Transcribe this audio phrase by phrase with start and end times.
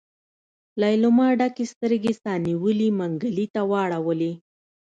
[0.81, 4.31] ليلما ډکې سترګې سا نيولي منګلي ته واړولې.